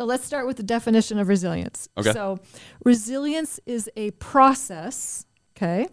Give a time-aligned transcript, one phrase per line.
[0.00, 1.86] So let's start with the definition of resilience.
[1.98, 2.14] Okay.
[2.14, 2.38] So
[2.86, 5.88] resilience is a process, okay,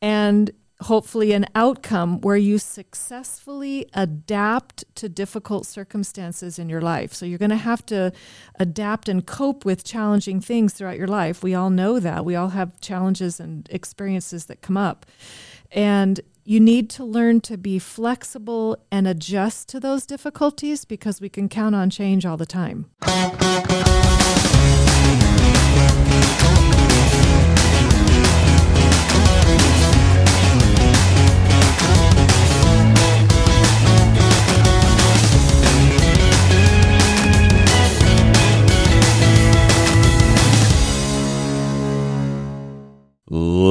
[0.00, 7.12] and hopefully an outcome where you successfully adapt to difficult circumstances in your life.
[7.12, 8.12] So you're going to have to
[8.60, 11.42] adapt and cope with challenging things throughout your life.
[11.42, 12.24] We all know that.
[12.24, 15.06] We all have challenges and experiences that come up.
[15.74, 21.28] And you need to learn to be flexible and adjust to those difficulties because we
[21.28, 22.90] can count on change all the time.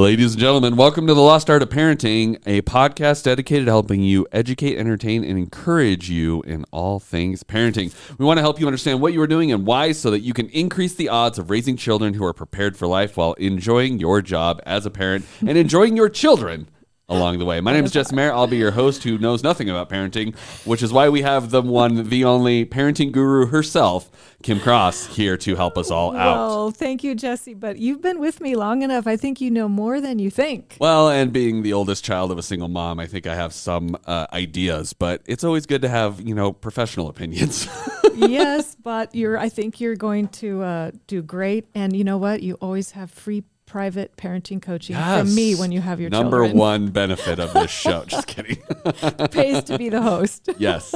[0.04, 4.02] Ladies and gentlemen, welcome to the Lost Art of Parenting, a podcast dedicated to helping
[4.02, 7.90] you educate, entertain, and encourage you in all things parenting.
[8.18, 10.34] We want to help you understand what you are doing and why so that you
[10.34, 14.20] can increase the odds of raising children who are prepared for life while enjoying your
[14.20, 16.68] job as a parent and enjoying your children
[17.08, 17.60] along the way.
[17.60, 18.32] My name is Jess Maher.
[18.32, 21.60] I'll be your host who knows nothing about parenting, which is why we have the
[21.60, 24.10] one, the only parenting guru herself,
[24.42, 26.36] Kim Cross, here to help us all out.
[26.36, 27.54] Well, thank you, Jesse.
[27.54, 29.06] But you've been with me long enough.
[29.06, 30.76] I think you know more than you think.
[30.80, 33.96] Well, and being the oldest child of a single mom, I think I have some
[34.06, 37.68] uh, ideas, but it's always good to have, you know, professional opinions.
[38.14, 39.36] yes, but you're.
[39.38, 41.66] I think you're going to uh, do great.
[41.74, 42.42] And you know what?
[42.42, 43.44] You always have free
[43.74, 46.56] private parenting coaching from me when you have your Number children.
[46.56, 48.04] one benefit of this show.
[48.06, 48.58] Just kidding.
[49.32, 50.48] pays to be the host.
[50.58, 50.94] yes.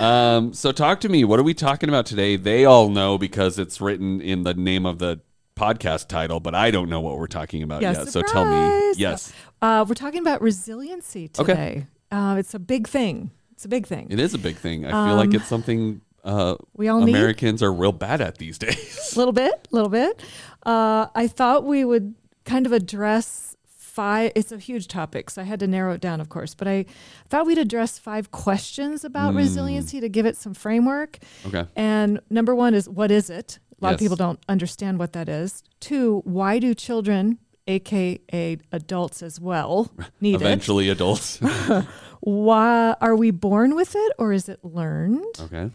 [0.00, 1.22] Um, so talk to me.
[1.22, 2.34] What are we talking about today?
[2.34, 5.20] They all know because it's written in the name of the
[5.54, 8.08] podcast title, but I don't know what we're talking about Yes, yet.
[8.08, 8.92] So tell me.
[8.96, 9.32] Yes.
[9.62, 11.52] Uh, we're talking about resiliency Okay.
[11.52, 11.86] today.
[12.10, 13.30] Uh, it's a big thing.
[13.52, 14.08] It's a big thing.
[14.10, 14.84] It is a big thing.
[14.84, 18.58] I feel like it's something uh, we all need Americans are real bad at these
[18.66, 19.12] days.
[19.14, 20.20] A little bit, a little bit.
[20.64, 24.32] Uh, I thought we would kind of address five.
[24.34, 26.54] It's a huge topic, so I had to narrow it down, of course.
[26.54, 26.86] But I
[27.28, 31.18] thought we'd address five questions about resiliency to give it some framework.
[31.46, 31.66] okay.
[31.76, 33.58] And number one is what is it?
[33.80, 35.62] A lot of people don't understand what that is.
[35.80, 40.42] Two, why do children, aka adults as well, need it?
[40.42, 41.40] Eventually adults.
[42.22, 45.24] Why are we born with it or is it learned?
[45.40, 45.70] okay.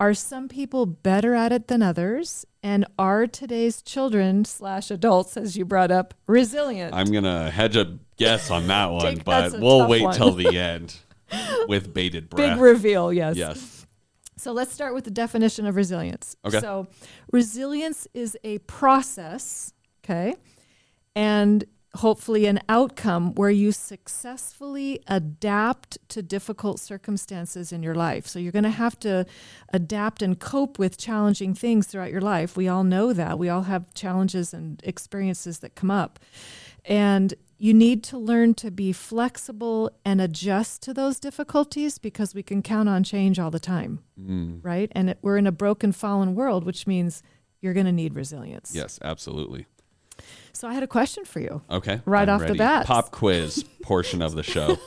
[0.00, 2.46] Are some people better at it than others?
[2.62, 6.94] And are today's children slash adults, as you brought up, resilient?
[6.94, 10.14] I'm gonna hedge a guess on that one, but we'll wait one.
[10.14, 10.96] till the end
[11.66, 12.54] with bated breath.
[12.54, 13.36] Big reveal, yes.
[13.36, 13.86] yes.
[14.36, 16.36] So let's start with the definition of resilience.
[16.44, 16.60] Okay.
[16.60, 16.86] So
[17.32, 19.72] resilience is a process,
[20.04, 20.36] okay,
[21.16, 21.64] and
[21.96, 28.26] hopefully an outcome where you successfully adapt to difficult circumstances in your life.
[28.26, 29.24] So you're going to have to
[29.72, 32.56] adapt and cope with challenging things throughout your life.
[32.56, 33.38] We all know that.
[33.38, 36.18] We all have challenges and experiences that come up.
[36.84, 42.42] And you need to learn to be flexible and adjust to those difficulties because we
[42.42, 44.90] can count on change all the time, Mm, right?
[44.94, 47.22] And it, we're in a broken, fallen world, which means
[47.60, 48.72] you're going to need resilience.
[48.74, 49.66] yes, absolutely.
[50.52, 51.62] So I had a question for you.
[51.70, 52.00] Okay.
[52.04, 52.86] Right I'm off the bat.
[52.86, 54.78] Pop quiz portion of the show.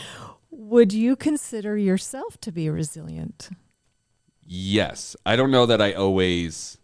[0.50, 3.50] Would you consider yourself to be resilient?
[4.50, 5.14] yes.
[5.26, 6.78] I don't know that I always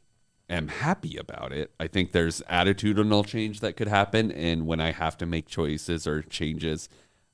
[0.51, 1.73] am happy about it.
[1.81, 4.31] I think there's attitudinal change that could happen.
[4.31, 6.89] And when I have to make choices or changes,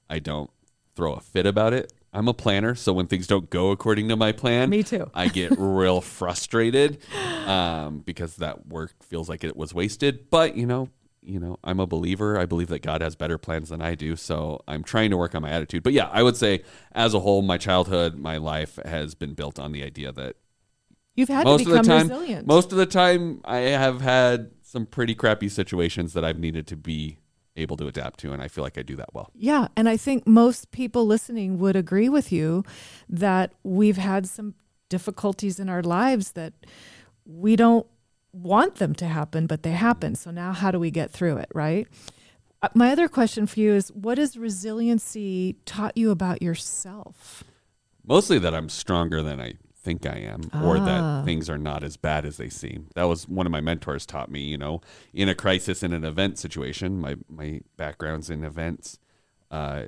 [0.08, 0.50] I don't
[0.94, 1.92] throw a fit about it.
[2.12, 5.10] I'm a planner, so when things don't go according to my plan, Me too.
[5.14, 6.98] I get real frustrated
[7.46, 10.28] um, because that work feels like it was wasted.
[10.28, 10.88] But you know,
[11.22, 12.36] you know, I'm a believer.
[12.38, 15.34] I believe that God has better plans than I do, so I'm trying to work
[15.36, 15.82] on my attitude.
[15.84, 19.60] But yeah, I would say, as a whole, my childhood, my life has been built
[19.60, 20.34] on the idea that
[21.14, 22.46] You've had most to of the become time, resilient.
[22.46, 26.76] most of the time, I have had some pretty crappy situations that I've needed to
[26.76, 27.18] be
[27.56, 29.30] able to adapt to, and I feel like I do that well.
[29.34, 32.64] Yeah, and I think most people listening would agree with you
[33.08, 34.54] that we've had some
[34.88, 36.52] difficulties in our lives that
[37.24, 37.86] we don't
[38.32, 40.14] want them to happen, but they happen.
[40.14, 41.88] So now how do we get through it, right?
[42.62, 47.42] Uh, My other question for you is what has resiliency taught you about yourself?
[48.06, 50.84] Mostly that I'm stronger than I think I am, or Ah.
[50.84, 52.88] that things are not as bad as they seem.
[52.94, 54.40] That was one of my mentors taught me.
[54.42, 54.80] You know,
[55.14, 58.98] in a crisis in an event situation, my my background's in events.
[59.50, 59.84] Uh,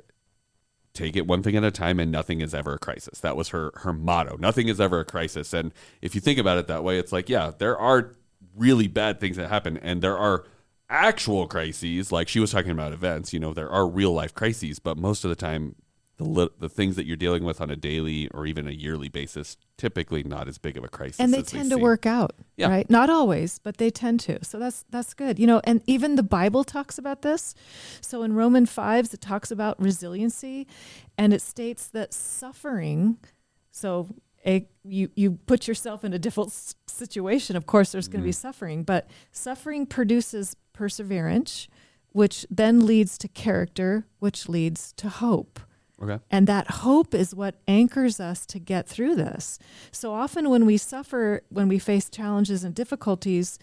[0.93, 3.19] take it one thing at a time, and nothing is ever a crisis.
[3.19, 4.37] That was her her motto.
[4.37, 5.53] Nothing is ever a crisis.
[5.53, 8.15] And if you think about it that way, it's like, yeah, there are
[8.55, 10.45] really bad things that happen, and there are
[10.89, 12.11] actual crises.
[12.11, 13.33] Like she was talking about events.
[13.33, 15.75] You know, there are real life crises, but most of the time,
[16.23, 19.09] the li- the things that you're dealing with on a daily or even a yearly
[19.09, 21.19] basis typically not as big of a crisis.
[21.19, 21.83] and they tend to seem.
[21.83, 22.69] work out Yeah.
[22.69, 26.15] right not always but they tend to so that's that's good you know and even
[26.15, 27.53] the bible talks about this
[28.01, 30.67] so in roman 5 it talks about resiliency
[31.17, 33.17] and it states that suffering
[33.71, 34.07] so
[34.45, 38.25] a, you you put yourself in a difficult s- situation of course there's going to
[38.25, 38.47] be mm-hmm.
[38.47, 41.67] suffering but suffering produces perseverance
[42.11, 45.59] which then leads to character which leads to hope
[46.01, 46.19] Okay.
[46.31, 49.59] and that hope is what anchors us to get through this.
[49.91, 53.59] So often, when we suffer, when we face challenges and difficulties,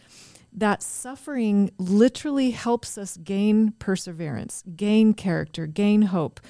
[0.52, 6.40] that suffering literally helps us gain perseverance, gain character, gain hope.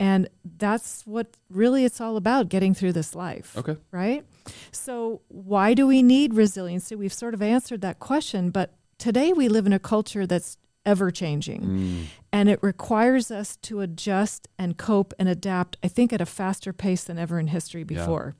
[0.00, 3.56] And that's what really it's all about getting through this life.
[3.56, 3.76] Okay.
[3.90, 4.24] Right?
[4.72, 6.94] So, why do we need resiliency?
[6.94, 11.10] We've sort of answered that question, but today we live in a culture that's ever
[11.10, 12.04] changing Mm.
[12.32, 16.72] and it requires us to adjust and cope and adapt i think at a faster
[16.72, 18.34] pace than ever in history before.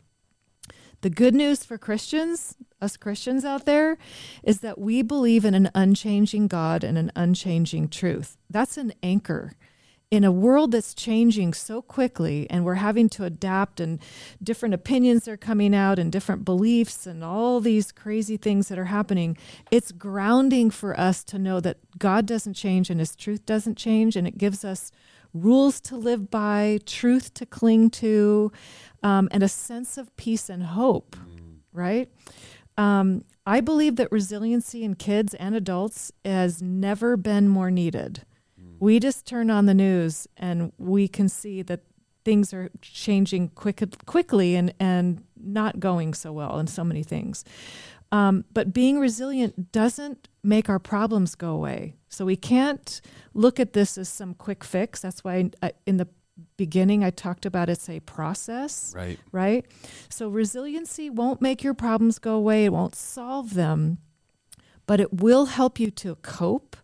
[1.02, 3.98] The good news for christians us christians out there
[4.42, 8.36] is that we believe in an unchanging god and an unchanging truth.
[8.50, 9.52] That's an anchor
[10.10, 14.00] in a world that's changing so quickly and we're having to adapt and
[14.42, 18.84] different opinions are coming out and different beliefs and all these crazy things that are
[18.84, 19.36] happening
[19.70, 24.14] it's grounding for us to know that god doesn't change and his truth doesn't change
[24.14, 24.92] and it gives us
[25.32, 28.52] rules to live by truth to cling to
[29.02, 31.16] um, and a sense of peace and hope
[31.72, 32.08] right?
[32.78, 38.24] Um, i believe that resiliency in kids and adults has never been more needed
[38.80, 41.80] we just turn on the news and we can see that
[42.24, 47.44] things are changing quick, quickly and, and not going so well in so many things.
[48.12, 51.94] Um, but being resilient doesn't make our problems go away.
[52.08, 53.00] So we can't
[53.34, 55.00] look at this as some quick fix.
[55.00, 56.08] That's why I, in the
[56.56, 59.18] beginning I talked about it's a process Right.
[59.32, 59.64] right?
[60.08, 63.98] So resiliency won't make your problems go away, it won't solve them,
[64.86, 66.76] but it will help you to cope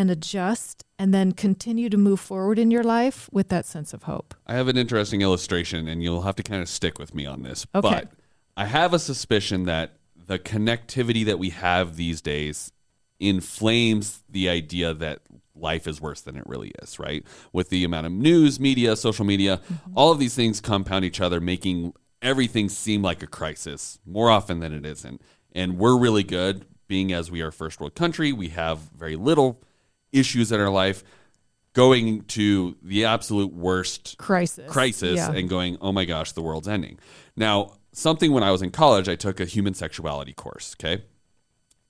[0.00, 4.04] and adjust and then continue to move forward in your life with that sense of
[4.04, 4.34] hope.
[4.46, 7.42] I have an interesting illustration, and you'll have to kind of stick with me on
[7.42, 7.66] this.
[7.74, 7.88] Okay.
[7.88, 8.12] But
[8.56, 12.72] I have a suspicion that the connectivity that we have these days
[13.18, 15.20] inflames the idea that
[15.54, 17.22] life is worse than it really is, right?
[17.52, 19.92] With the amount of news, media, social media, mm-hmm.
[19.94, 21.92] all of these things compound each other, making
[22.22, 25.20] everything seem like a crisis more often than it isn't.
[25.52, 29.16] And we're really good, being as we are a first world country, we have very
[29.16, 29.62] little
[30.12, 31.02] issues in our life.
[31.72, 34.70] Going to the absolute worst Crisis.
[34.70, 35.30] crisis Yeah.
[35.30, 36.98] and going, oh my gosh, the world's ending.
[37.36, 41.04] Now, something when I was in college, I took a human sexuality course, okay?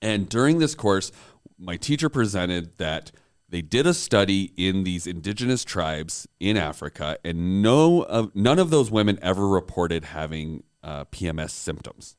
[0.01, 1.11] And during this course,
[1.57, 3.11] my teacher presented that
[3.49, 8.69] they did a study in these indigenous tribes in Africa, and no of, none of
[8.69, 12.15] those women ever reported having uh, PMS symptoms.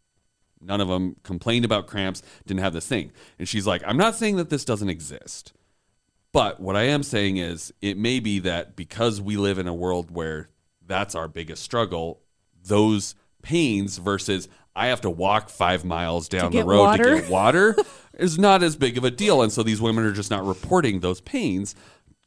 [0.60, 3.12] None of them complained about cramps, didn't have this thing.
[3.38, 5.52] And she's like, I'm not saying that this doesn't exist.
[6.32, 9.74] But what I am saying is, it may be that because we live in a
[9.74, 10.48] world where
[10.86, 12.20] that's our biggest struggle,
[12.64, 17.16] those pains versus I have to walk five miles down the road water.
[17.16, 17.76] to get water
[18.14, 19.42] is not as big of a deal.
[19.42, 21.74] And so these women are just not reporting those pains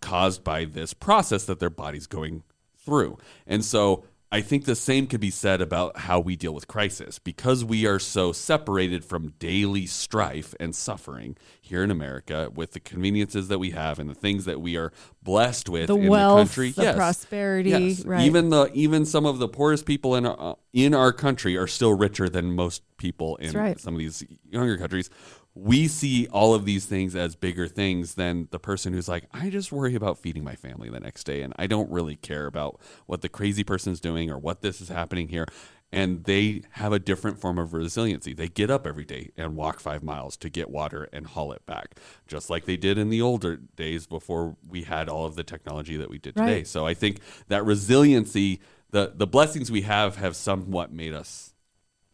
[0.02, 2.44] caused by this process that their body's going
[2.78, 3.18] through.
[3.48, 4.06] And so
[4.36, 7.86] I think the same could be said about how we deal with crisis because we
[7.88, 13.60] are so separated from daily strife and suffering here in America with the conveniences that
[13.60, 14.92] we have and the things that we are
[15.24, 16.72] blessed with The in wealth, the country.
[16.72, 18.06] the prosperity, Yes.
[18.06, 18.26] right.
[18.26, 21.94] Even the even some of the poorest people in our, in our country are still
[21.94, 23.80] richer than most people in right.
[23.80, 25.10] some of these younger countries.
[25.58, 29.50] We see all of these things as bigger things than the person who's like, I
[29.50, 32.80] just worry about feeding my family the next day, and I don't really care about
[33.06, 35.46] what the crazy person's doing or what this is happening here.
[35.94, 38.34] And they have a different form of resiliency.
[38.34, 41.66] They get up every day and walk five miles to get water and haul it
[41.66, 45.44] back, just like they did in the older days before we had all of the
[45.44, 46.58] technology that we did today.
[46.58, 46.68] Right.
[46.68, 48.60] So I think that resiliency,
[48.92, 51.54] the the blessings we have, have somewhat made us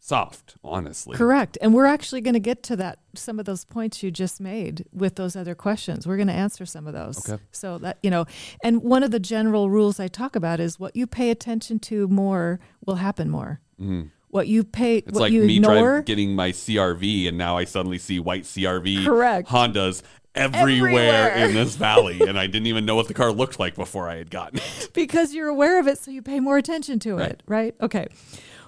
[0.04, 0.56] soft.
[0.64, 1.56] Honestly, Correct.
[1.62, 4.84] And we're actually going to get to that some of those points you just made
[4.92, 6.06] with those other questions.
[6.08, 7.28] We're going to answer some of those.
[7.30, 7.40] Okay.
[7.52, 8.26] So that, you know,
[8.64, 12.08] and one of the general rules I talk about is what you pay attention to
[12.08, 13.60] more will happen more.
[13.80, 14.08] Mm-hmm.
[14.28, 17.56] What you pay It's what like you me ignore drive, getting my CRV, and now
[17.56, 19.48] I suddenly see white CRV Correct.
[19.50, 20.02] Hondas
[20.34, 21.48] everywhere, Everywhere.
[21.48, 24.16] in this valley, and I didn't even know what the car looked like before I
[24.16, 24.90] had gotten it.
[24.94, 27.30] because you're aware of it so you pay more attention to Right.
[27.32, 27.74] it, right?
[27.82, 28.06] Okay.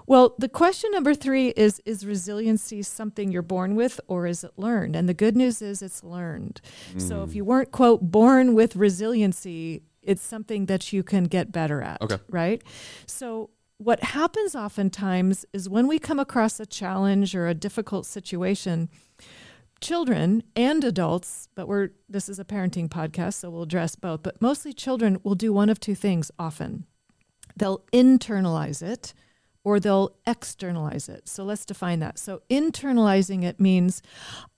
[0.07, 4.53] Well, the question number 3 is is resiliency something you're born with or is it
[4.57, 4.97] learned?
[4.97, 6.61] And the good news is it's learned.
[6.99, 7.25] So Mm.
[7.29, 12.03] if you weren't quote born with resiliency, It's something that you can get better at.
[12.03, 12.19] Okay.
[12.29, 12.61] Right?
[13.07, 18.91] So what happens oftentimes is when we come across a challenge or a difficult situation,
[19.81, 24.41] children and adults, but we're this is a parenting podcast, so we'll address both, but
[24.43, 26.85] mostly children will do one of two things often.
[27.57, 29.15] They'll internalize it
[29.65, 31.27] or they'll externalize it.
[31.27, 32.19] So let's define that.
[32.19, 34.03] So internalizing it means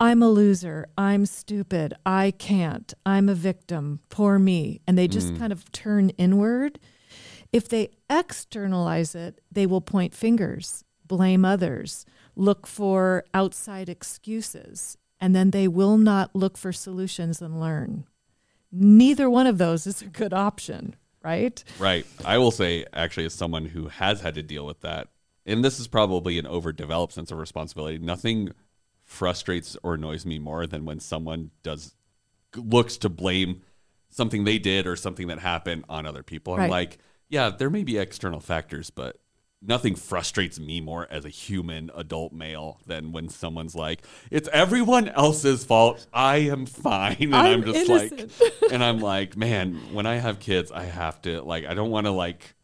[0.01, 5.33] I'm a loser, I'm stupid, I can't, I'm a victim, poor me, and they just
[5.33, 5.39] mm.
[5.39, 6.81] kind of turn inward.
[7.53, 15.35] If they externalize it, they will point fingers, blame others, look for outside excuses, and
[15.35, 18.05] then they will not look for solutions and learn.
[18.73, 21.63] Neither one of those is a good option, right?
[21.79, 22.07] Right.
[22.25, 25.09] I will say, actually, as someone who has had to deal with that,
[25.45, 28.53] and this is probably an overdeveloped sense of responsibility, nothing
[29.03, 31.95] frustrates or annoys me more than when someone does
[32.57, 33.63] looks to blame
[34.09, 36.55] something they did or something that happened on other people.
[36.55, 36.71] I'm Right.
[36.71, 39.19] like, yeah, there may be external factors, but
[39.63, 45.09] nothing frustrates me more as a human adult male than when someone's like, it's everyone
[45.09, 46.07] else's fault.
[46.13, 47.17] I am fine.
[47.21, 48.41] And I'm, I'm just innocent.
[48.41, 51.91] like, and I'm like, man, when I have kids, I have to like I don't
[51.91, 52.55] want to like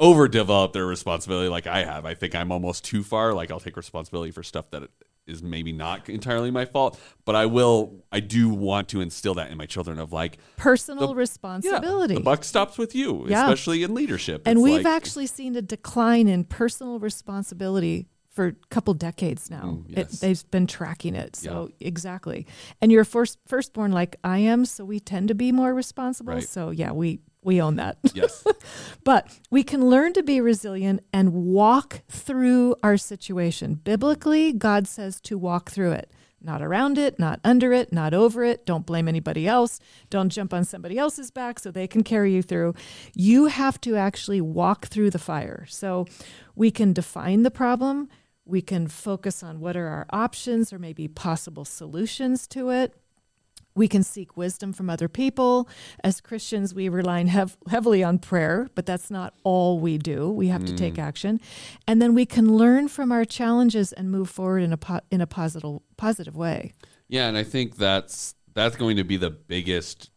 [0.00, 2.04] overdevelop their responsibility like I have.
[2.04, 3.32] I think I'm almost too far.
[3.32, 4.88] Like I'll take responsibility for stuff that
[5.26, 9.50] is maybe not entirely my fault, but I will I do want to instill that
[9.50, 12.14] in my children of like Personal yeah, responsibility.
[12.14, 13.44] the buck stops with you, Yeah.
[13.44, 14.42] especially in leadership.
[14.46, 19.48] And It's we've like- actually seen a decline in personal responsibility for a couple decades
[19.50, 19.62] now.
[19.62, 20.14] Mm, yes.
[20.14, 21.36] it, they've been tracking it.
[21.36, 22.46] So exactly.
[22.82, 26.34] And you're first firstborn like I am, so we tend to be more responsible.
[26.34, 26.42] Right.
[26.48, 27.98] So yeah, we we own that.
[28.14, 28.44] yes.
[29.04, 33.74] But we can learn to be resilient and walk through our situation.
[33.74, 36.10] Biblically, God says to walk through it,
[36.40, 38.66] not around it, not under it, not over it.
[38.66, 39.78] Don't blame anybody else.
[40.10, 42.74] Don't jump on somebody else's back so they can carry you through.
[43.14, 45.66] You have to actually walk through the fire.
[45.68, 46.06] So
[46.54, 48.08] we can define the problem.
[48.46, 52.94] We can focus on what are our options or maybe possible solutions to it.
[53.76, 55.68] We can seek wisdom from other people.
[56.02, 60.30] As Christians, we rely hev- heavily on prayer, but that's not all we do.
[60.30, 60.76] We have to mm.
[60.76, 61.40] take action,
[61.86, 65.20] and then we can learn from our challenges and move forward in a po- in
[65.20, 66.72] a positive positive way.
[67.08, 70.10] Yeah, and I think that's that's going to be the biggest.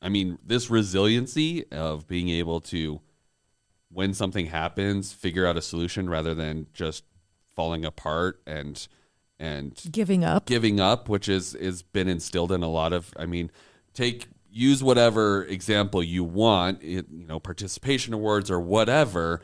[0.00, 3.00] I mean, this resiliency of being able to,
[3.88, 7.04] when something happens, figure out a solution rather than just
[7.54, 8.86] falling apart and
[9.42, 13.12] and Giving up, giving up, which is is been instilled in a lot of.
[13.16, 13.50] I mean,
[13.92, 19.42] take use whatever example you want, it, you know, participation awards or whatever.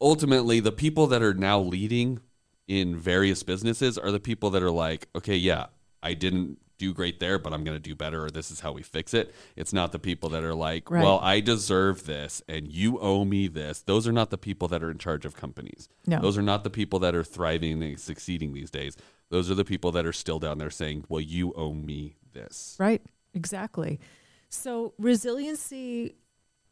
[0.00, 2.20] Ultimately, the people that are now leading
[2.68, 5.66] in various businesses are the people that are like, okay, yeah,
[6.00, 8.72] I didn't do great there, but I'm going to do better, or this is how
[8.72, 9.34] we fix it.
[9.56, 11.02] It's not the people that are like, Right.
[11.04, 13.80] well, I deserve this and you owe me this.
[13.82, 15.88] Those are not the people that are in charge of companies.
[16.06, 16.20] No.
[16.20, 18.96] Those are not the people that are thriving and succeeding these days.
[19.30, 22.76] Those are the people that are still down there saying, well, you owe me this.
[22.78, 23.02] right?
[23.34, 24.00] Exactly.
[24.48, 26.14] So resiliency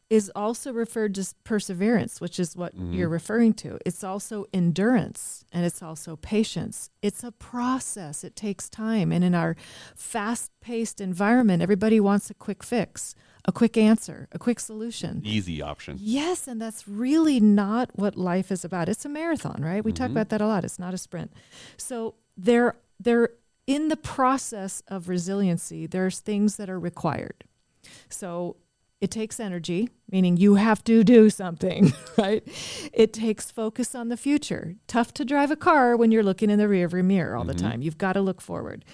[0.09, 2.93] is also referred to perseverance, which is what mm-hmm.
[2.93, 3.79] you're referring to.
[3.85, 6.89] It's also endurance and it's also patience.
[7.01, 8.23] It's a process.
[8.23, 9.11] It takes time.
[9.11, 9.55] And in our
[9.95, 15.21] fast-paced environment, everybody wants a quick fix, a quick answer, a quick solution.
[15.23, 15.97] Easy option.
[15.99, 18.89] Yes, and that's really not what life is about.
[18.89, 19.83] It's a marathon, right?
[19.83, 20.17] We talk mm-hmm.
[20.17, 20.63] about that a lot.
[20.63, 21.33] It's not a sprint.
[21.77, 23.29] So there there
[23.67, 27.45] in the process of resiliency, there's things that are required.
[28.09, 28.57] So
[29.03, 32.41] it takes energy, meaning you have to do something, right?
[32.93, 34.75] It takes focus on the future.
[34.87, 37.67] Tough to drive a car when you're looking in the rearview mirror all the mm-hmm.
[37.67, 37.81] time.
[37.81, 38.85] You've got to look forward.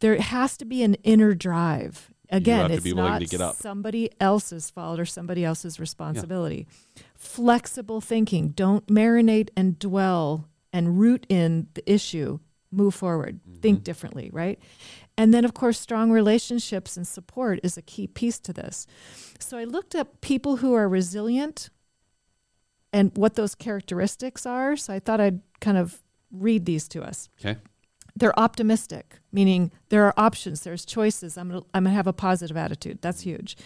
[0.00, 2.12] There has to be an inner drive.
[2.28, 3.56] Again, it's not to get up.
[3.56, 6.66] somebody else's fault or somebody else's responsibility.
[7.14, 8.50] Flexible thinking.
[8.50, 12.38] Don't marinate and dwell and root in the issue.
[12.70, 13.40] Move forward.
[13.48, 13.60] Mm-hmm.
[13.60, 14.58] Think differently, right?
[15.16, 18.86] And then, of course, strong relationships and support is a key piece to this.
[19.40, 21.70] So I looked up people who are resilient
[22.92, 24.76] and what those characteristics are.
[24.76, 27.58] So I thought I'd kind of read these to us Okay.
[28.14, 31.38] they're optimistic, meaning there are options, there's choices.
[31.38, 32.98] I'm gonna, I'm gonna have a positive attitude.
[33.00, 33.56] That's huge.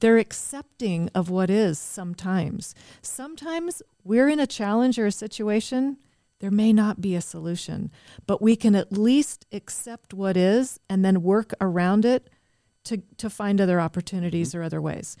[0.00, 2.74] They're accepting of what is sometimes.
[3.02, 5.96] Sometimes we're in a challenge or a situation,
[6.42, 7.92] there may not be a solution,
[8.26, 12.28] but we can at least accept what is and then work around it
[12.82, 14.58] to, to find other opportunities mm-hmm.
[14.58, 15.16] or other ways.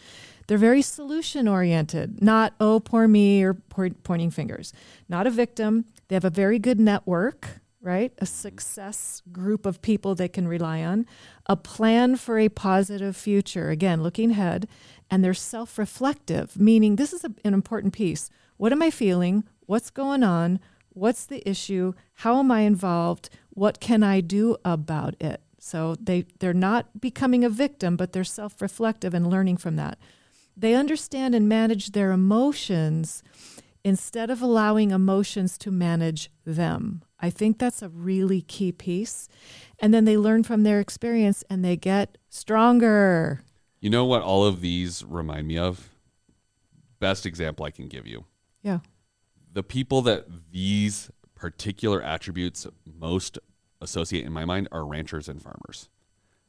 [0.48, 4.72] They're very solution oriented, not, oh, poor me or pointing fingers.
[5.08, 5.84] Not a victim.
[6.08, 8.12] They have a very good network right?
[8.18, 8.26] A mm-hmm.
[8.26, 11.04] success group of people they can rely on,
[11.46, 13.70] a plan for a positive future.
[13.70, 14.68] Again, looking ahead,
[15.10, 18.30] and they're self reflective, meaning this is a, an important piece.
[18.56, 19.42] What am I feeling?
[19.66, 20.60] What's going on?
[20.94, 21.94] What's the issue?
[22.14, 23.30] How am I involved?
[23.50, 25.40] What can I do about it?
[25.58, 29.98] So they, they're not becoming a victim, but they're self reflective and learning from that.
[30.56, 33.22] They understand and manage their emotions
[33.84, 37.02] instead of allowing emotions to manage them.
[37.18, 39.28] I think that's a really key piece.
[39.78, 43.42] And then they learn from their experience and they get stronger.
[43.80, 45.88] You know what all of these remind me of?
[47.00, 48.24] Best example I can give you.
[48.62, 48.78] Yeah.
[49.52, 53.38] The people that these particular attributes most
[53.80, 55.88] associate in my mind are ranchers and farmers.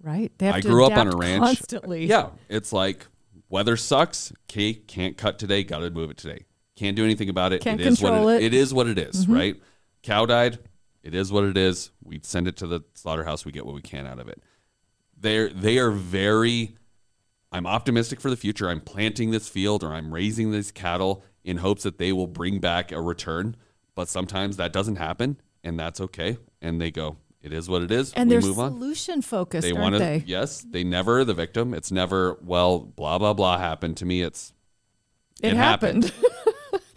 [0.02, 0.32] Right.
[0.38, 1.44] They have I grew up on a ranch.
[1.44, 2.06] constantly.
[2.06, 3.08] Yeah, it's like
[3.50, 4.32] weather sucks.
[4.50, 5.64] Okay, can't cut today.
[5.64, 6.46] Got to move it today.
[6.76, 7.62] Can't do anything about it.
[7.62, 8.38] Can't it is what control it.
[8.38, 8.46] Mm-hmm.
[8.46, 8.74] it is.
[8.74, 9.62] What it is, right?
[10.02, 10.60] Cow died.
[11.04, 11.92] It is what it is.
[12.04, 13.46] We send it to the slaughterhouse.
[13.46, 14.42] We get what we can out of it.
[15.18, 16.76] They're they are very.
[17.52, 18.68] I'm optimistic for the future.
[18.68, 22.60] I'm planting this field or I'm raising these cattle in hopes that they will bring
[22.60, 23.56] back a return.
[23.96, 26.38] But sometimes that doesn't happen, and that's okay.
[26.62, 29.64] And they go, "It is what it is." And we they're move on solution focused,
[29.64, 33.98] they want to yes they never the victim it's never well blah blah blah happened
[33.98, 34.54] to me it's
[35.42, 36.12] It, happened.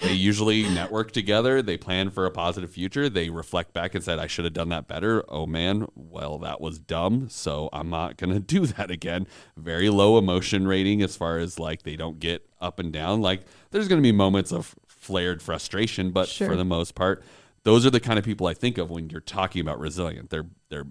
[0.06, 1.60] they usually network together.
[1.62, 3.08] They plan for a positive future.
[3.08, 5.24] They reflect back and said i should have done that better.
[5.28, 5.86] Oh man.
[5.94, 7.28] Well that was dumb.
[7.28, 9.26] So i'm not going to do that again.
[9.56, 13.20] Very low emotion rating as far as like they don't get up and down.
[13.20, 16.48] Like there's going to be moments of flared frustration but Sure.
[16.48, 17.22] for the most part
[17.62, 20.46] those are the kind of people i think of when you're talking about resilient they're
[20.68, 20.86] they're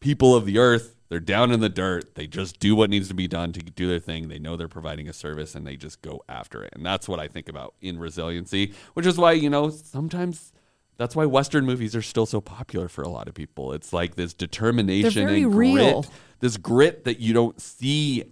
[0.00, 3.14] people of the earth they're down in the dirt they just do what needs to
[3.14, 6.02] be done to do their thing they know they're providing a service and they just
[6.02, 9.50] go after it and that's what i think about in resiliency which is why you
[9.50, 10.52] know sometimes
[10.96, 14.14] that's why western movies are still so popular for a lot of people it's like
[14.16, 16.02] this determination and real.
[16.02, 18.24] grit this grit that you don't see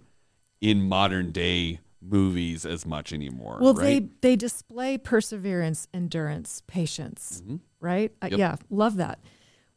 [0.61, 7.41] in modern day movies as much anymore Well, right they they display perseverance, endurance, patience,
[7.79, 8.11] right?
[8.21, 8.31] Uh, Mm-hmm.
[8.33, 8.39] Yep.
[8.39, 9.19] yeah, love that.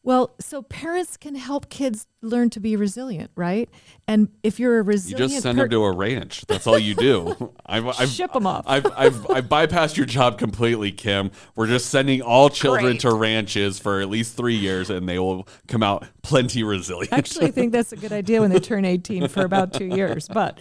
[0.02, 3.68] Well, so parents can help kids learn to be resilient, right?
[4.08, 6.46] And if you're a resilient, you just send per- them to a ranch.
[6.46, 7.52] That's all you do.
[7.66, 8.64] I've, I've, Ship 'em off.
[8.66, 11.30] I've, I've, I've bypassed your job completely, Kim.
[11.54, 13.00] We're just sending all children Great.
[13.00, 17.12] to ranches for at least three years, and they will come out plenty resilient.
[17.12, 19.86] I actually I think that's a good idea when they turn 18 for about two
[19.86, 20.28] years.
[20.28, 20.58] But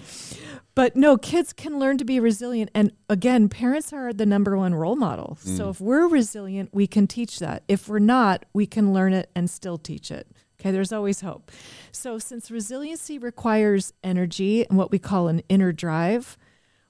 [0.80, 2.72] but no, kids can learn to be resilient.
[2.74, 5.38] And again, parents are the number one role model.
[5.42, 5.70] So mm.
[5.72, 7.64] if we're resilient, we can teach that.
[7.68, 10.28] If we're not, we can learn it and still teach it.
[10.58, 11.52] Okay, there's always hope.
[11.92, 16.38] So since resiliency requires energy and what we call an inner drive,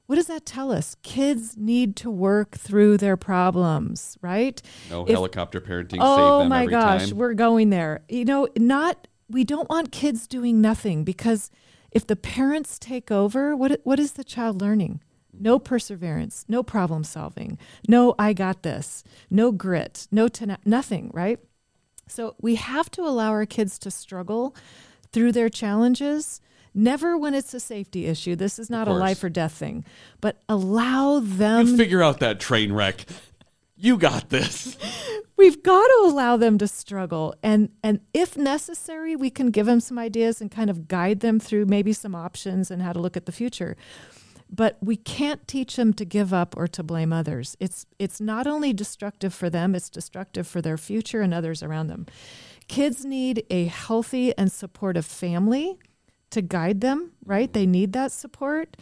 [0.05, 0.95] what does that tell us?
[1.01, 4.61] Kids need to work through their problems, right?
[4.91, 7.17] no If- helicopter parenting Oh save them my gosh, time.
[7.17, 8.01] we're going there.
[8.07, 11.49] You know, not we don't want kids doing nothing because
[11.91, 15.01] if the parents take over, what what is the child learning?
[15.33, 21.39] No perseverance, no problem solving, no I got this, no grit, no tena- nothing, right?
[22.07, 24.55] So we have to allow our kids to struggle
[25.11, 26.41] through their challenges.
[26.73, 28.35] Never when it's a safety issue.
[28.35, 29.83] This is not a life or death thing,
[30.21, 33.05] but allow them You figure out that train wreck.
[33.81, 34.77] You got this.
[35.37, 39.79] we've got to allow them to struggle and and if necessary we can give them
[39.79, 43.15] some ideas and kind of guide them through maybe some options and how to look
[43.15, 43.77] at the future.
[44.51, 47.55] But we can't teach them to give up or to blame others.
[47.61, 51.87] It's it's not only destructive for them it's destructive for their future and others around
[51.87, 52.05] them.
[52.67, 55.79] Kids need a healthy and supportive family
[56.31, 57.53] to guide them right?
[57.53, 58.75] They need that support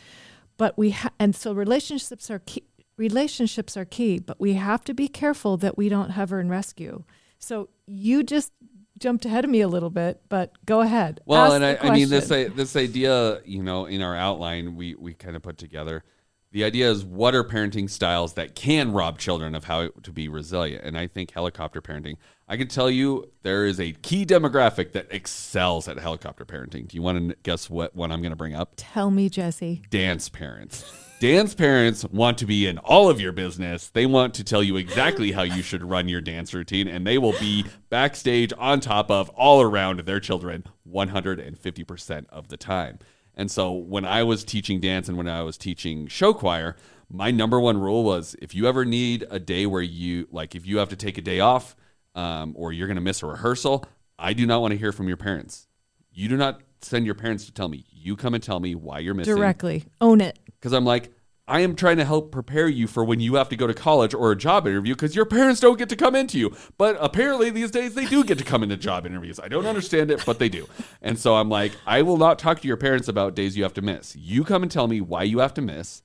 [0.58, 2.64] but we ha- and so relationships are key
[2.98, 7.04] relationships are key but we have to be careful that we don't hover and rescue
[7.40, 8.52] so you just
[8.98, 12.10] jumped ahead of me a little bit but go ahead Well, and I, I mean
[12.10, 15.58] this i- uh, this idea, you know, in our outline, we we kind of put
[15.60, 16.04] together.
[16.52, 20.28] The idea is what are parenting styles that can rob children of how to be
[20.30, 22.16] resilient, and I think helicopter parenting.
[22.48, 26.88] I can tell you there is a key demographic that excels at helicopter parenting.
[26.88, 28.74] Do you want to guess what one I'm going to bring up?
[28.78, 30.84] tell me jesse dance parents.
[31.20, 33.88] Dance parents want to be in all of your business.
[33.88, 37.18] They want to tell you exactly how you should run your dance routine, and they
[37.18, 43.00] will be backstage on top of all around their children 150% of the time.
[43.34, 46.76] And so when I was teaching dance and when I was teaching show choir,
[47.10, 50.68] my number one rule was if you ever need a day where you, like, if
[50.68, 51.76] you have to take a day off
[52.14, 53.84] um, or you're going to miss a rehearsal,
[54.20, 55.68] I do not want to hear from your parents.
[56.12, 57.86] You do not send your parents to tell me.
[58.08, 61.12] You come and tell me why you're missing directly own it because I'm like,
[61.46, 64.14] I am trying to help prepare you for when you have to go to college
[64.14, 66.56] or a job interview because your parents don't get to come into you.
[66.78, 69.42] But apparently these days they do get to come into job interviews.
[69.42, 70.68] I don't understand it, but they do.
[71.02, 73.74] And so I'm like, I will not talk to your parents about days you have
[73.74, 74.16] to miss.
[74.16, 76.02] You come and tell me why you have to miss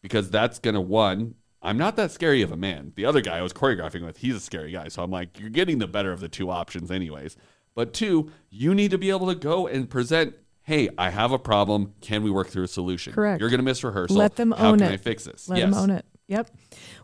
[0.00, 2.92] because that's going to, one, I'm not that scary of a man.
[2.94, 4.88] The other guy I was choreographing with, he's a scary guy.
[4.88, 7.36] So I'm like, you're getting the better of the two options, anyways.
[7.74, 11.38] But two, you need to be able to go and present hey, I have a
[11.38, 11.94] problem.
[12.00, 13.12] Can we work through a solution?
[13.12, 13.40] Correct.
[13.40, 14.16] You're going to miss rehearsal.
[14.16, 14.94] Let them How own can it.
[14.94, 15.48] I fix this?
[15.48, 15.70] Let yes.
[15.70, 16.04] them own it.
[16.26, 16.50] Yep.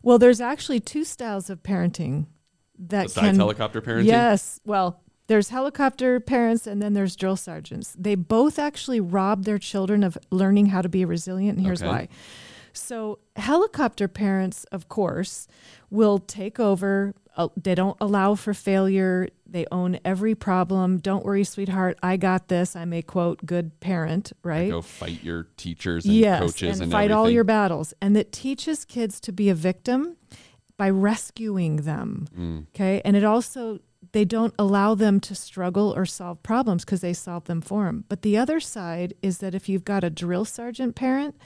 [0.03, 2.27] Well, there's actually two styles of parenting
[2.79, 4.07] that Besides can helicopter parenting?
[4.07, 4.61] Yes.
[4.64, 7.94] Well, there's helicopter parents and then there's drill sergeants.
[7.99, 11.88] They both actually rob their children of learning how to be resilient, and here's Okay.
[11.90, 12.09] why.
[12.73, 15.49] So, helicopter parents, of course,
[15.90, 17.14] will take over.
[17.37, 19.29] Uh, they don't allow for failure.
[19.51, 20.99] They own every problem.
[20.99, 21.99] Don't worry, sweetheart.
[22.03, 22.77] I got this.
[22.77, 24.71] I'm a quote good parent, right?
[24.71, 27.93] Go fight your teachers and yes, coaches and, and, fight all your battles.
[28.01, 30.17] And that teaches kids to be a victim
[30.77, 32.29] by rescuing them.
[32.39, 32.67] Mm.
[32.69, 33.03] Okay.
[33.05, 33.81] And it also,
[34.13, 38.05] they don't allow them to struggle or solve problems because they solve them for them.
[38.09, 41.37] But the other side is that if you've got a drill sergeant parent,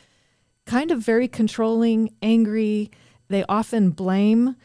[0.67, 2.91] kind of very controlling, angry,
[3.29, 4.57] they often blame,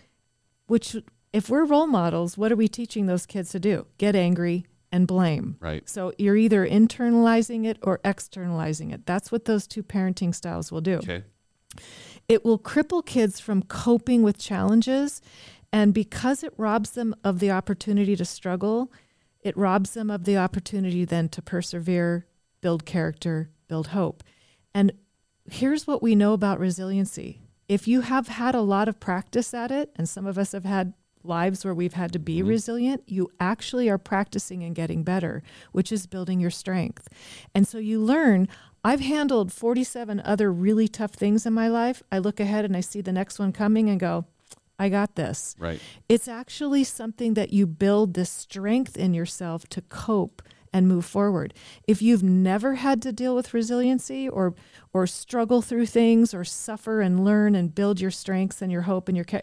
[0.67, 0.95] which,
[1.33, 3.85] if we're role models, what are we teaching those kids to do?
[3.97, 5.57] Get angry and blame.
[5.59, 5.87] Right.
[5.87, 9.05] So you're either internalizing it or externalizing it.
[9.05, 10.95] That's what those two parenting styles will do.
[10.97, 11.23] Okay.
[12.27, 15.21] It will cripple kids from coping with challenges.
[15.71, 18.91] And because it robs them of the opportunity to struggle,
[19.41, 22.25] it robs them of the opportunity then to persevere,
[22.61, 24.23] build character, build hope.
[24.73, 24.91] And
[25.49, 29.69] here's what we know about resiliency if you have had a lot of practice at
[29.69, 32.49] it, and some of us have had lives where we've had to be mm-hmm.
[32.49, 37.08] resilient, you actually are practicing and getting better, which is building your strength.
[37.53, 38.47] And so you learn.
[38.82, 42.01] I've handled 47 other really tough things in my life.
[42.13, 44.25] I look ahead and I see the next one coming and go,
[44.79, 45.55] I got this.
[45.60, 45.82] Right.
[46.08, 51.53] It's actually something that you build this strength in yourself to cope and move forward.
[51.88, 54.53] If you've never had to deal with resiliency or
[54.93, 59.08] or struggle through things or suffer and learn and build your strengths and your hope
[59.08, 59.41] and your ca-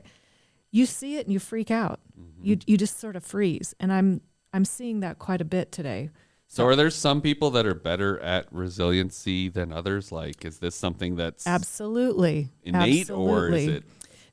[0.76, 2.00] you see it and you freak out.
[2.42, 3.74] You you just sort of freeze.
[3.80, 4.20] And I'm
[4.52, 6.10] I'm seeing that quite a bit today.
[6.48, 10.12] So are there some people that are better at resiliency than others?
[10.12, 12.50] Like, is this something that's Absolutely.
[12.62, 13.84] innate or is it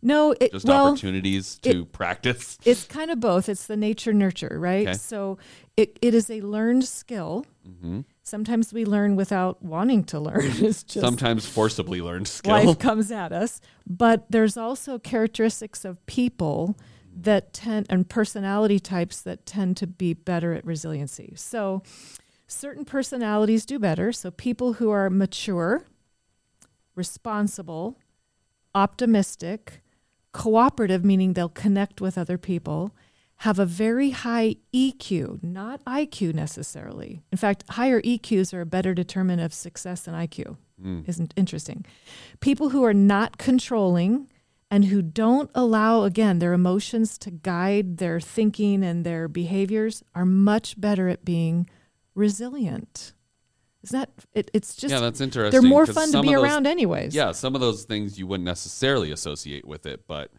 [0.01, 2.59] No, it just well, opportunities to practice?
[2.65, 3.49] It's kind of both.
[3.49, 4.87] It's the nature nurture, right?
[4.87, 4.97] Okay.
[4.97, 5.39] So
[5.75, 7.45] it, it is a learned skill.
[7.67, 8.01] Mm-hmm.
[8.25, 10.41] Sometimes we learn without wanting to learn.
[10.63, 12.53] It's just Sometimes forcibly learned skill.
[12.53, 13.59] life comes at us.
[13.85, 16.77] But there's also characteristics of people
[17.15, 21.33] that tend and personality types that tend to be better at resiliency.
[21.35, 21.83] So
[22.47, 24.13] certain personalities do better.
[24.13, 25.85] So people who are mature,
[26.95, 27.99] responsible,
[28.73, 29.81] optimistic,
[30.31, 32.95] cooperative, meaning they'll connect with other people,
[33.43, 37.21] have a very high EQ, not IQ necessarily.
[37.29, 40.55] In fact, higher EQs are a better determinant of success than IQ.
[40.81, 41.01] Hmm.
[41.07, 41.85] Isn't interesting.
[42.39, 44.29] People who are not controlling
[44.71, 50.25] and who don't allow again their emotions to guide their thinking and their behaviors are
[50.25, 51.69] much better at being
[52.15, 53.11] resilient.
[53.83, 55.51] Is that it, it's just yeah, that's interesting.
[55.51, 57.13] they're more fun to be those- around anyways.
[57.13, 60.31] Yeah, some of those things you wouldn't necessarily associate with it, but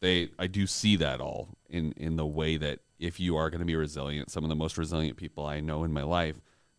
[0.00, 3.60] they I do see that all in in the way that if you are going
[3.60, 6.36] to be resilient, some of the most resilient people I know in my life,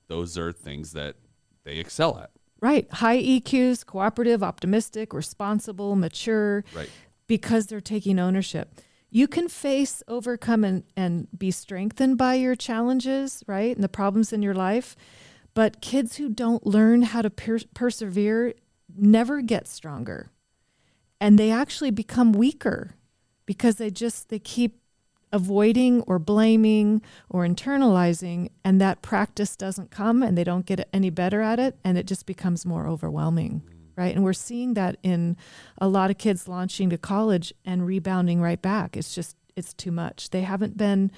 [0.07, 1.15] those are things that
[1.63, 2.31] they excel at.
[2.61, 2.91] Right.
[2.91, 6.89] High EQs, cooperative, optimistic, responsible, mature, Right.
[7.27, 8.81] because they're taking ownership.
[9.09, 13.73] You can face, overcome, and, and be strengthened by your challenges, right?
[13.73, 14.97] And the problems in your life.
[15.53, 18.53] But kids who don't learn how to per- persevere
[18.93, 20.29] never get stronger.
[21.21, 22.95] And they actually become weaker
[23.49, 24.79] because they just, they keep
[25.31, 31.09] avoiding or blaming or internalizing and that practice doesn't come and they don't get any
[31.09, 33.63] better at it and it just becomes more overwhelming
[33.95, 34.15] right?
[34.15, 35.35] And we're seeing that in
[35.79, 38.95] a lot of kids launching to college and rebounding right back.
[38.95, 40.29] It's just it's too much.
[40.29, 41.11] They haven't been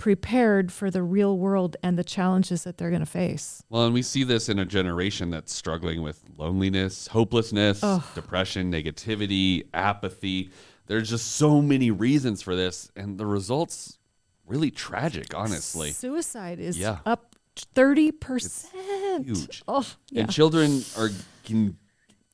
[0.00, 3.62] prepared for the real world and the challenges that they're going to face.
[3.68, 7.80] Well, and we see this in a generation that's struggling with loneliness, hopelessness,
[8.14, 10.52] depression, negativity, apathy.
[10.90, 14.00] There's just so many reasons for this, and the results
[14.44, 15.92] really tragic, honestly.
[15.92, 16.98] suicide is Yeah.
[17.06, 17.36] up
[17.76, 19.62] 30% huge.
[19.68, 20.22] oh yeah.
[20.22, 21.10] And children are
[21.44, 21.76] can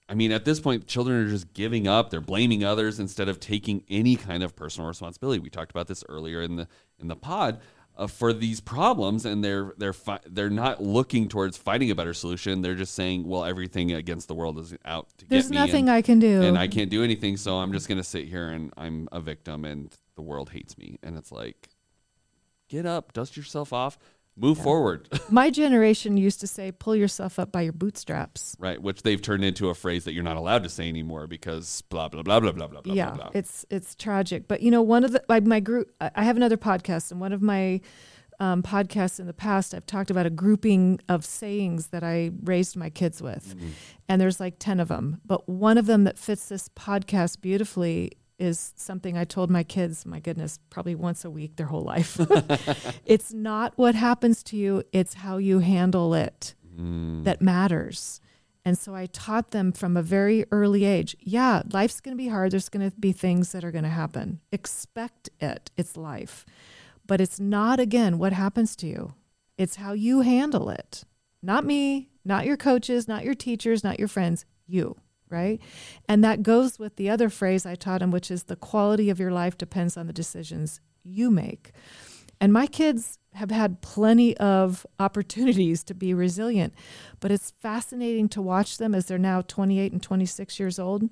[0.09, 2.09] I mean, at this point, children are just giving up.
[2.09, 5.41] They're blaming others instead of taking any kind of personal responsibility.
[5.41, 6.67] We talked about this earlier in the
[6.99, 7.61] in the pod.
[7.97, 12.15] Uh, for these problems, and they're they're fi- they're not looking towards finding a better
[12.15, 12.63] solution.
[12.63, 15.57] They're just saying, well, everything against the world is out to There's get me.
[15.57, 16.43] nothing and, I can do.
[16.43, 19.65] and I can't do anything, so I'm just gonna sit here and I'm a victim,
[19.65, 20.99] and the world hates me.
[21.03, 21.69] And it's like,
[22.69, 23.99] get up, dust yourself off,
[24.37, 28.57] move forward, My generation used to say, pull yourself up by your bootstraps.
[28.59, 28.81] right?
[28.81, 32.09] Which they've turned into a phrase that you're not allowed to say anymore because blah
[32.09, 33.17] blah blah blah blah blah blah yeah, blah.
[33.17, 33.31] blah.
[33.35, 34.47] it's it's tragic.
[34.47, 37.33] But you know, one of the my, my group, I have another podcast, and one
[37.33, 37.81] of my
[38.39, 42.77] um, podcasts in the past, I've talked about a grouping of sayings that I raised
[42.77, 43.55] my kids with,
[44.09, 45.21] and there's like ten of them.
[45.25, 50.05] But one of them that fits this podcast beautifully is something I told my kids.
[50.07, 52.19] My goodness, probably once a week their whole life.
[53.07, 57.25] it's not what happens to you; it's how you handle it mm.
[57.25, 58.21] that matters.
[58.65, 62.29] And so I taught them from a very early age yeah, life's going to be
[62.29, 62.51] hard.
[62.51, 64.41] There's going to be things that are going to happen.
[64.51, 65.71] Expect it.
[65.77, 66.45] It's life.
[67.07, 69.15] But it's not, again, what happens to you,
[69.57, 71.05] it's how you handle it.
[71.43, 74.97] Not me, not your coaches, not your teachers, not your friends, you,
[75.31, 75.61] right?
[76.09, 79.21] And that goes with the other phrase I taught him, which is the quality of
[79.21, 81.73] your life depends on the decisions you make.
[82.41, 86.75] And my kids have had plenty of opportunities to be resilient,
[87.21, 91.09] but it's fascinating to watch them as they're now 28 and 26 years old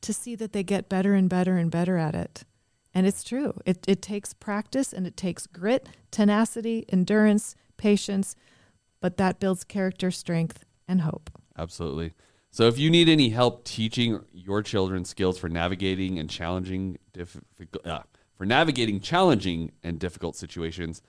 [0.00, 2.44] to see that they get better and better and better at it.
[2.94, 3.54] And it's true.
[3.66, 8.36] It, it takes practice and it takes grit, tenacity, endurance, patience,
[9.00, 11.30] but that builds character, strength, and hope.
[11.58, 12.12] Absolutely.
[12.56, 16.96] So if you need any help teaching your children skills for navigating and challenging
[17.84, 17.98] uh,
[18.34, 21.02] for navigating challenging and difficult situations,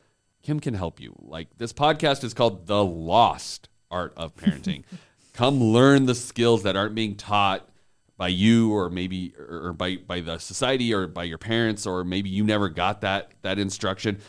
[0.44, 1.16] Kim can help you.
[1.18, 4.84] Like this podcast is called The Lost Art of Parenting.
[5.34, 7.70] Come learn the skills that aren't being taught
[8.18, 12.30] by you or maybe or by by the society or by your parents or maybe
[12.30, 14.20] you never got that that instruction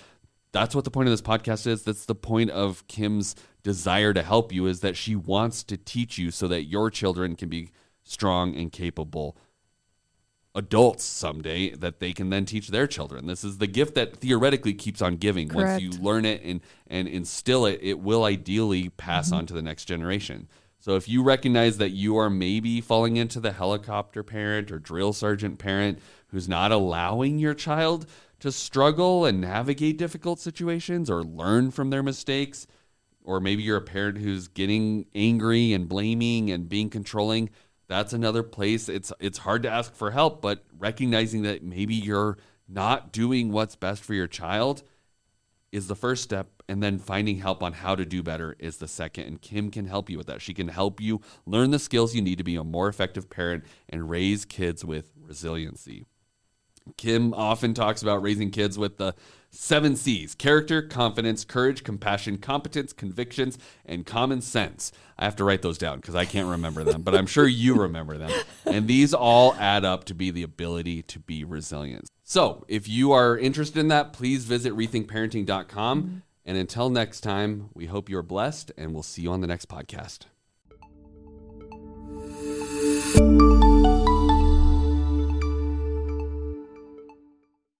[0.52, 4.22] that's what the point of this podcast is that's the point of kim's desire to
[4.22, 7.70] help you is that she wants to teach you so that your children can be
[8.04, 9.36] strong and capable
[10.54, 13.26] adults someday that they can then teach their children.
[13.26, 15.48] This is the gift that theoretically keeps on giving.
[15.48, 19.36] Once you learn it and and instill it it will ideally pass mm-hmm.
[19.36, 20.48] on to the next generation.
[20.80, 25.12] So if you recognize that you are maybe falling into the helicopter parent or drill
[25.12, 28.06] sergeant parent who's not allowing your child
[28.40, 32.66] to struggle and navigate difficult situations or learn from their mistakes,
[33.28, 37.50] or maybe you're a parent who's getting angry and blaming and being controlling,
[37.86, 38.88] that's another place.
[38.88, 43.76] It's it's hard to ask for help, but recognizing that maybe you're not doing what's
[43.76, 44.82] best for your child
[45.72, 46.48] is the first step.
[46.70, 49.24] And then finding help on how to do better is the second.
[49.24, 50.42] And kim can help you with that.
[50.42, 53.64] She can help you learn the skills you need to be a more effective parent
[53.90, 56.06] and raise kids with resiliency
[56.96, 59.14] kim often talks about raising kids with the
[59.50, 64.92] seven c's character confidence courage compassion competence convictions and common sense.
[65.18, 67.74] I have to write those down because i can't remember them but i'm sure you
[67.74, 68.30] remember them.
[68.66, 72.08] And these all add up to be the ability to be resilient.
[72.24, 77.86] So if you are interested in that please visit rethinkparenting.com and until next time we
[77.86, 80.26] hope you're blessed and we'll see you on the next podcast